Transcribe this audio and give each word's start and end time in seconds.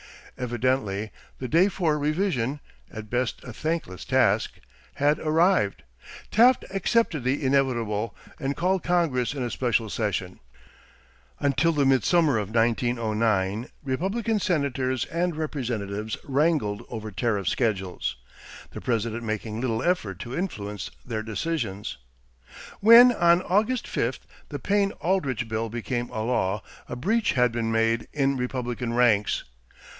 Evidently 0.35 1.11
the 1.37 1.47
day 1.47 1.67
for 1.67 1.99
revision 1.99 2.59
at 2.91 3.11
best 3.11 3.43
a 3.43 3.53
thankless 3.53 4.03
task 4.03 4.53
had 4.95 5.19
arrived. 5.19 5.83
Taft 6.31 6.65
accepted 6.71 7.23
the 7.23 7.45
inevitable 7.45 8.15
and 8.39 8.57
called 8.57 8.81
Congress 8.81 9.35
in 9.35 9.43
a 9.43 9.51
special 9.51 9.87
session. 9.91 10.39
Until 11.39 11.71
the 11.71 11.85
midsummer 11.85 12.39
of 12.39 12.49
1909, 12.55 13.69
Republican 13.83 14.39
Senators 14.39 15.05
and 15.05 15.35
Representatives 15.35 16.17
wrangled 16.23 16.81
over 16.89 17.11
tariff 17.11 17.47
schedules, 17.47 18.15
the 18.71 18.81
President 18.81 19.21
making 19.21 19.61
little 19.61 19.83
effort 19.83 20.17
to 20.21 20.35
influence 20.35 20.89
their 21.05 21.21
decisions. 21.21 21.97
When 22.79 23.11
on 23.11 23.43
August 23.43 23.87
5 23.87 24.17
the 24.49 24.57
Payne 24.57 24.93
Aldrich 24.93 25.47
bill 25.47 25.69
became 25.69 26.09
a 26.09 26.23
law, 26.23 26.63
a 26.89 26.95
breach 26.95 27.33
had 27.33 27.51
been 27.51 27.71
made 27.71 28.07
in 28.11 28.35
Republican 28.35 28.93
ranks. 28.95 29.43